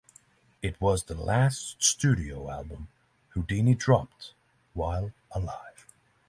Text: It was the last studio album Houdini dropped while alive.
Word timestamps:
It 0.63 0.81
was 0.81 1.03
the 1.03 1.13
last 1.13 1.83
studio 1.83 2.49
album 2.49 2.87
Houdini 3.35 3.75
dropped 3.75 4.33
while 4.73 5.11
alive. 5.29 5.85